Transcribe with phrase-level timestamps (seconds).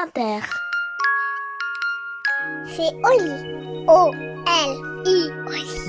[0.00, 0.46] Inter.
[2.66, 3.84] C'est Oli.
[3.88, 5.30] O-L-I.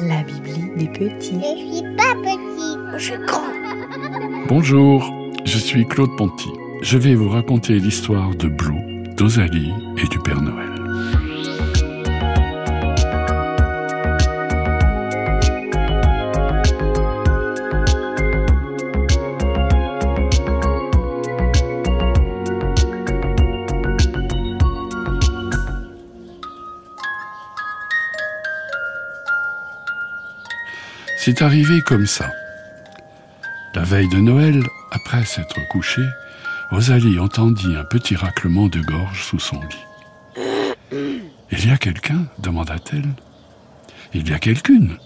[0.08, 1.40] La Bibli des petits.
[1.40, 4.48] Je suis pas petit, je suis grand.
[4.48, 5.14] Bonjour,
[5.46, 6.50] je suis Claude Ponty.
[6.82, 10.69] Je vais vous raconter l'histoire de Blue, d'Osalie et du Père Noël.
[31.22, 32.32] C'est arrivé comme ça.
[33.76, 36.08] La veille de Noël, après s'être couchée,
[36.72, 41.18] Rosalie entendit un petit raclement de gorge sous son lit.
[41.52, 42.26] Il y a quelqu'un?
[42.38, 43.10] demanda-t-elle.
[44.14, 44.98] Il y a quelqu'une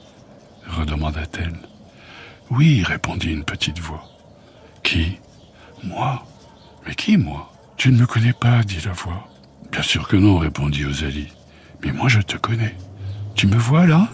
[0.68, 1.58] redemanda-t-elle.
[2.52, 4.08] Oui, répondit une petite voix.
[4.84, 5.18] Qui
[5.84, 6.24] Moi
[6.86, 9.28] Mais qui, moi Tu ne me connais pas, dit la voix.
[9.72, 11.34] Bien sûr que non, répondit Rosalie.
[11.84, 12.76] Mais moi, je te connais.
[13.34, 14.08] Tu me vois là?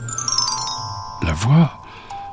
[1.23, 1.79] La voix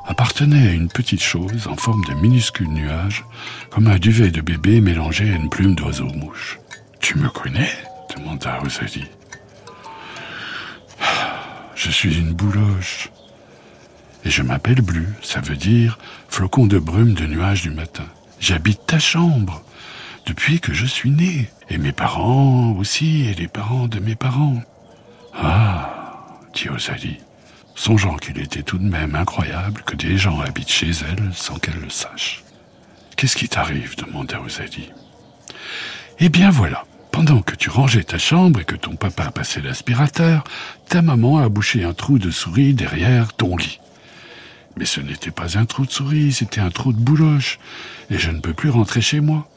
[0.07, 3.25] appartenait à une petite chose en forme de minuscule nuage,
[3.69, 6.59] comme un duvet de bébé mélangé à une plume d'oiseau-mouche.
[6.99, 7.69] Tu me connais
[8.15, 9.07] demanda Rosalie.
[11.75, 13.09] Je suis une bouloche.
[14.25, 18.05] Et je m'appelle Blu, ça veut dire flocon de brume de nuages du matin.
[18.39, 19.61] J'habite ta chambre
[20.25, 21.49] depuis que je suis né.
[21.69, 24.61] Et mes parents aussi, et les parents de mes parents.
[25.33, 27.19] Ah, dit Rosalie
[27.77, 31.79] songeant qu'il était tout de même incroyable que des gens habitent chez elle sans qu'elle
[31.79, 32.43] le sache.
[33.15, 34.91] Qu'est-ce qui t'arrive demanda Rosalie.
[36.19, 40.43] Eh bien voilà, pendant que tu rangeais ta chambre et que ton papa passé l'aspirateur,
[40.89, 43.79] ta maman a bouché un trou de souris derrière ton lit.
[44.75, 47.59] Mais ce n'était pas un trou de souris, c'était un trou de bouloche,
[48.09, 49.47] et je ne peux plus rentrer chez moi.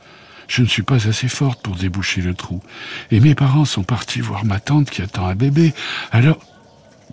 [0.47, 2.61] Je ne suis pas assez forte pour déboucher le trou.
[3.11, 5.73] Et mes parents sont partis voir ma tante qui attend un bébé.
[6.11, 6.41] Alors,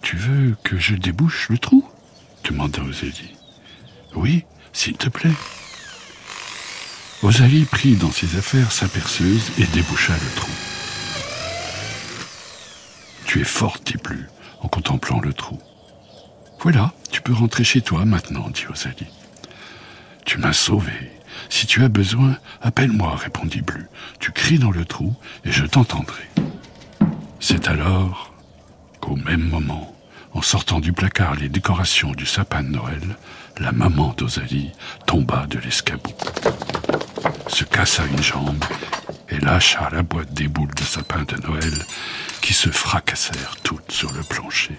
[0.01, 1.87] tu veux que je débouche le trou
[2.43, 3.35] demanda Osélie.
[4.15, 5.33] Oui, s'il te plaît.
[7.23, 10.51] Osalie prit dans ses affaires sa perceuse et déboucha le trou.
[13.25, 14.27] Tu es forte, dit plus,
[14.61, 15.59] en contemplant le trou.
[16.61, 19.11] Voilà, tu peux rentrer chez toi maintenant, dit Osalie.
[20.25, 20.93] Tu m'as sauvé.
[21.49, 23.87] Si tu as besoin, appelle-moi, répondit Blu.
[24.19, 25.15] Tu cries dans le trou
[25.45, 26.23] et je t'entendrai.
[27.39, 28.36] C'est alors
[29.07, 29.95] qu'au même moment,
[30.33, 33.17] en sortant du placard les décorations du sapin de Noël,
[33.57, 34.73] la maman d'Osalie
[35.05, 36.13] tomba de l'escabeau,
[37.47, 38.65] se cassa une jambe
[39.29, 41.73] et lâcha la boîte des boules de sapin de Noël
[42.41, 44.77] qui se fracassèrent toutes sur le plancher.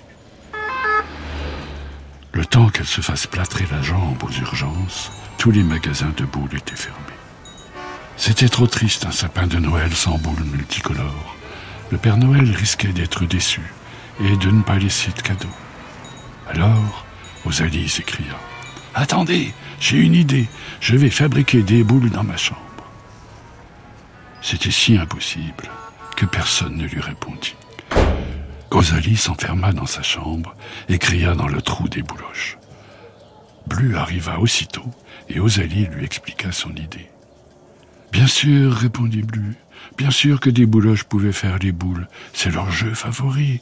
[2.32, 6.54] Le temps qu'elle se fasse plâtrer la jambe aux urgences, tous les magasins de boules
[6.54, 6.98] étaient fermés.
[8.18, 11.34] C'était trop triste un sapin de Noël sans boules multicolores.
[11.90, 13.62] Le Père Noël risquait d'être déçu
[14.20, 15.48] et de ne pas laisser de cadeau.
[16.48, 17.04] Alors,
[17.44, 18.34] Rosalie s'écria
[18.94, 20.48] Attendez, j'ai une idée,
[20.80, 22.60] je vais fabriquer des boules dans ma chambre.
[24.42, 25.70] C'était si impossible
[26.16, 27.56] que personne ne lui répondit.
[28.70, 30.54] Rosalie s'enferma dans sa chambre
[30.88, 32.58] et cria dans le trou des bouloches.
[33.66, 34.90] Blu arriva aussitôt
[35.28, 37.08] et Rosalie lui expliqua son idée.
[38.12, 39.56] Bien sûr, répondit Blu,
[39.96, 43.60] bien sûr que des bouloches pouvaient faire des boules, c'est leur jeu favori.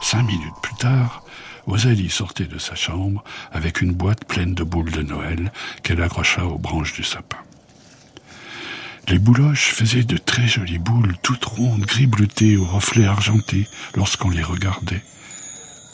[0.00, 1.22] Cinq minutes plus tard,
[1.66, 3.22] Rosalie sortait de sa chambre
[3.52, 7.38] avec une boîte pleine de boules de Noël qu'elle accrocha aux branches du sapin.
[9.08, 14.30] Les bouloches faisaient de très jolies boules toutes rondes, gris bleutées aux reflets argentés lorsqu'on
[14.30, 15.02] les regardait.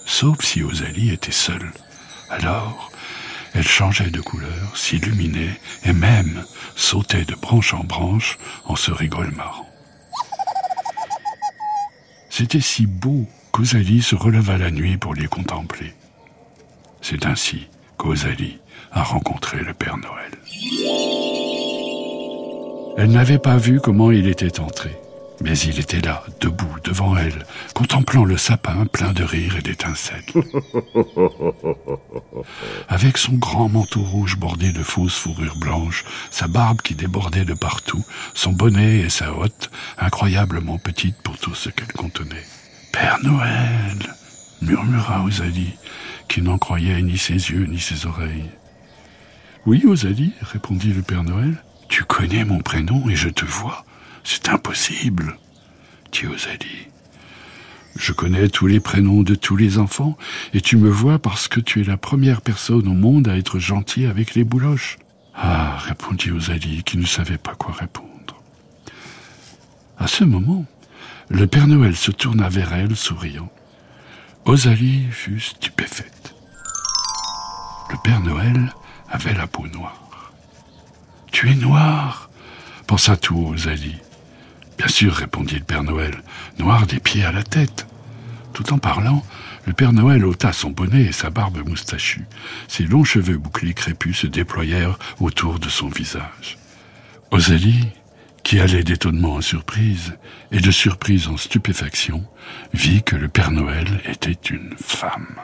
[0.07, 1.73] Sauf si Rosalie était seule.
[2.31, 2.91] Alors,
[3.55, 6.45] elle changeait de couleur, s'illuminait et même
[6.77, 8.91] sautait de branche en branche en se
[9.37, 9.69] marrant.
[12.31, 15.95] C'était si beau qu'Osalie se releva la nuit pour les contempler.
[17.01, 18.59] C'est ainsi qu'Osalie
[18.91, 20.33] a rencontré le Père Noël.
[22.99, 24.91] Elle n'avait pas vu comment il était entré,
[25.41, 30.25] mais il était là, debout, devant elle, contemplant le sapin plein de rire et d'étincelles.
[32.89, 37.55] Avec son grand manteau rouge bordé de fausses fourrures blanches, sa barbe qui débordait de
[37.55, 38.05] partout,
[38.35, 42.43] son bonnet et sa hotte, incroyablement petite pour tout ce qu'elle contenait.
[42.95, 44.15] Père Noël
[44.63, 45.75] murmura Osalie,
[46.29, 48.53] qui n'en croyait ni ses yeux ni ses oreilles.
[49.67, 51.57] Oui, Osalie, répondit le Père Noël,
[51.89, 53.85] tu connais mon prénom et je te vois.
[54.23, 55.39] C'est impossible,
[56.13, 56.87] dit Osalie.
[57.97, 60.17] Je connais tous les prénoms de tous les enfants,
[60.53, 63.59] et tu me vois parce que tu es la première personne au monde à être
[63.59, 64.99] gentille avec les bouloches.
[65.35, 68.41] Ah, répondit Osalie, qui ne savait pas quoi répondre.
[69.99, 70.65] À ce moment,
[71.29, 73.51] le Père Noël se tourna vers elle, souriant.
[74.45, 76.35] Osalie fut stupéfaite.
[77.91, 78.75] Le Père Noël
[79.11, 80.33] avait la peau noire.
[81.33, 82.31] Tu es noir
[82.87, 83.97] pensa tout Osalie.
[84.79, 86.23] Bien sûr, répondit le Père Noël,
[86.59, 87.87] noir des pieds à la tête.
[88.53, 89.25] Tout en parlant,
[89.67, 92.27] le Père Noël ôta son bonnet et sa barbe moustachue.
[92.69, 96.59] Ses longs cheveux bouclés crépus se déployèrent autour de son visage.
[97.31, 97.89] Osalie,
[98.45, 100.17] qui allait d'étonnement en surprise
[100.53, 102.25] et de surprise en stupéfaction,
[102.75, 105.41] vit que le Père Noël était une femme.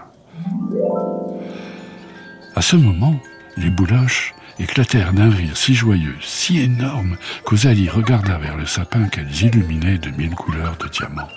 [2.55, 3.19] À ce moment,
[3.57, 9.43] les bouloches éclatèrent d'un rire si joyeux, si énorme, qu'Osalie regarda vers le sapin qu'elles
[9.43, 11.29] illuminaient de mille couleurs de diamants,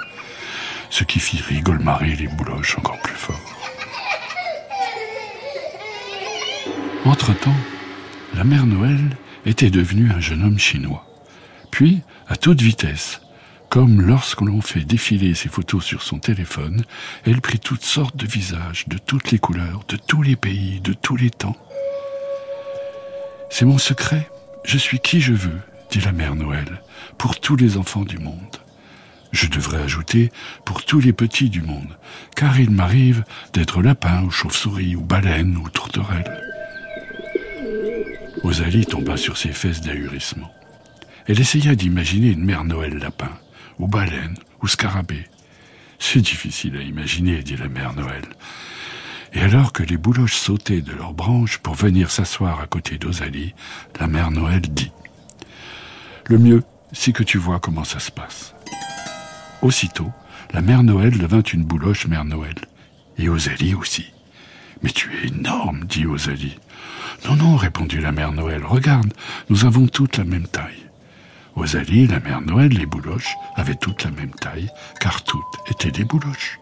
[0.90, 3.40] ce qui fit rigolmarer les bouloches encore plus fort.
[7.06, 7.56] Entre-temps,
[8.36, 9.00] la mère Noël
[9.46, 11.13] était devenue un jeune homme chinois.
[11.74, 13.20] Puis, à toute vitesse,
[13.70, 16.84] comme lorsqu'on l'on fait défiler ses photos sur son téléphone,
[17.26, 20.94] elle prit toutes sortes de visages, de toutes les couleurs, de tous les pays, de
[20.94, 21.58] tous les temps.
[23.50, 24.30] C'est mon secret.
[24.64, 26.84] Je suis qui je veux, dit la mère Noël,
[27.18, 28.58] pour tous les enfants du monde.
[29.32, 30.32] Je devrais ajouter
[30.66, 31.98] pour tous les petits du monde,
[32.36, 33.24] car il m'arrive
[33.54, 36.40] d'être lapin ou chauve-souris ou baleine ou tourterelle.
[38.44, 40.52] Rosalie tomba sur ses fesses d'ahurissement.
[41.28, 43.32] Elle essaya d'imaginer une mère Noël lapin,
[43.80, 45.26] ou baleine, ou scarabée.
[46.00, 48.24] C'est difficile à imaginer, dit la mère Noël.
[49.34, 53.54] Et alors que les bouloches sautaient de leurs branches pour venir s'asseoir à côté d'Osalie,
[54.00, 54.92] la mère Noël dit
[56.28, 58.54] Le mieux, c'est que tu vois comment ça se passe.
[59.62, 60.12] Aussitôt,
[60.54, 62.56] la mère Noël devint une bouloche mère Noël.
[63.18, 64.12] Et Osalie aussi.
[64.82, 66.60] Mais tu es énorme, dit Osalie.
[67.26, 68.66] Non, non, répondit la mère Noël.
[68.66, 69.14] Regarde,
[69.50, 70.83] nous avons toutes la même taille.
[71.56, 74.70] Osalie, la mère Noël, les bouloches avaient toutes la même taille,
[75.00, 76.60] car toutes étaient des bouloches.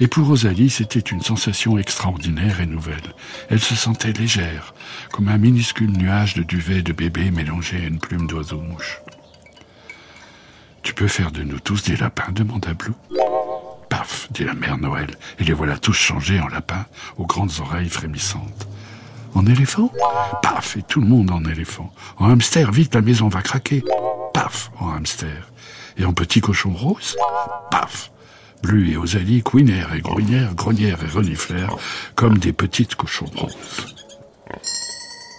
[0.00, 3.14] Et pour Rosalie, c'était une sensation extraordinaire et nouvelle.
[3.50, 4.74] Elle se sentait légère,
[5.12, 9.00] comme un minuscule nuage de duvet de bébé mélangé à une plume d'oiseau-mouche.
[10.82, 12.32] Tu peux faire de nous tous des lapins?
[12.32, 12.94] demanda Blue.
[13.88, 17.88] Paf, dit la mère Noël, et les voilà tous changés en lapins, aux grandes oreilles
[17.88, 18.66] frémissantes.
[19.34, 19.90] En éléphant
[20.42, 21.92] Paf, et tout le monde en éléphant.
[22.18, 23.82] En hamster, vite, la maison va craquer.
[24.32, 25.50] Paf, en hamster.
[25.96, 27.16] Et en petit cochon rose
[27.70, 28.10] Paf,
[28.62, 31.76] Blu et Osalie couinèrent et grognèrent, grognèrent et reniflèrent
[32.14, 33.94] comme des petites cochons roses.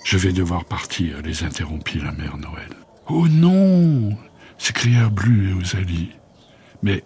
[0.06, 2.69] Je vais devoir partir, les interrompit la mère Noël.
[3.07, 4.15] Oh non
[4.57, 6.12] s'écrièrent Blu et Osalie.
[6.83, 7.03] Mais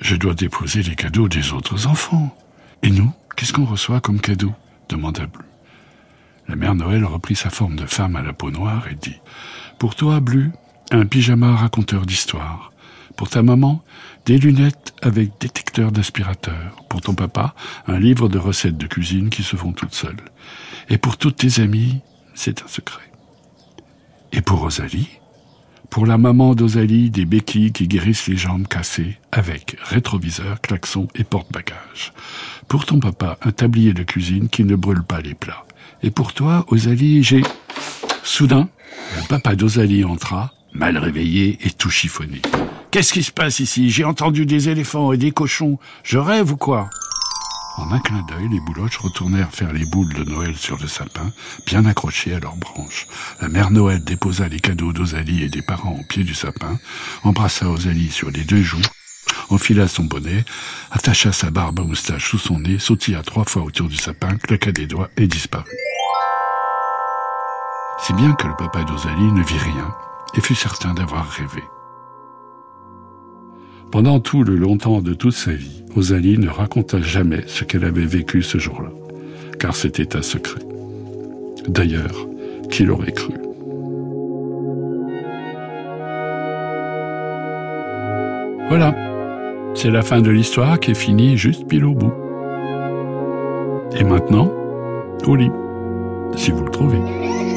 [0.00, 2.34] je dois déposer les cadeaux des autres enfants.
[2.82, 4.52] Et nous, qu'est-ce qu'on reçoit comme cadeau?
[4.88, 5.49] demanda Blu.
[6.50, 9.20] La mère Noël reprit sa forme de femme à la peau noire et dit
[9.78, 10.50] Pour toi, Blu,
[10.90, 12.72] un pyjama raconteur d'histoire.
[13.16, 13.84] Pour ta maman,
[14.26, 16.82] des lunettes avec détecteur d'aspirateur.
[16.88, 17.54] Pour ton papa,
[17.86, 20.24] un livre de recettes de cuisine qui se font toutes seules.
[20.88, 22.00] Et pour toutes tes amies,
[22.34, 23.12] c'est un secret.
[24.32, 25.20] Et pour Rosalie
[25.88, 31.22] Pour la maman d'Osalie, des béquilles qui guérissent les jambes cassées, avec rétroviseur, klaxon et
[31.22, 32.12] porte-bagages.
[32.66, 35.64] Pour ton papa, un tablier de cuisine qui ne brûle pas les plats.
[36.02, 37.42] Et pour toi, Osalie, j'ai...
[38.22, 38.68] Soudain,
[39.16, 42.42] le papa d'Osalie entra, mal réveillé et tout chiffonné.
[42.90, 43.90] Qu'est-ce qui se passe ici?
[43.90, 45.78] J'ai entendu des éléphants et des cochons.
[46.02, 46.90] Je rêve ou quoi?
[47.76, 51.32] En un clin d'œil, les bouloches retournèrent faire les boules de Noël sur le sapin,
[51.66, 53.06] bien accrochées à leurs branches.
[53.40, 56.78] La mère Noël déposa les cadeaux d'Osalie et des parents au pied du sapin,
[57.24, 58.82] embrassa Osalie sur les deux joues,
[59.48, 60.44] enfila son bonnet,
[60.90, 64.72] attacha sa barbe à moustache sous son nez, sautilla trois fois autour du sapin, claqua
[64.72, 65.70] des doigts et disparut.
[68.02, 69.94] Si bien que le papa d'Osalie ne vit rien
[70.34, 71.62] et fut certain d'avoir rêvé.
[73.90, 78.06] Pendant tout le longtemps de toute sa vie, Rosalie ne raconta jamais ce qu'elle avait
[78.06, 78.90] vécu ce jour-là,
[79.58, 80.60] car c'était un secret.
[81.66, 82.26] D'ailleurs,
[82.70, 83.34] qui l'aurait cru?
[88.68, 88.94] Voilà,
[89.74, 92.12] c'est la fin de l'histoire qui est finie juste pile au bout.
[93.96, 94.50] Et maintenant,
[95.26, 95.50] au lit,
[96.36, 97.49] si vous le trouvez.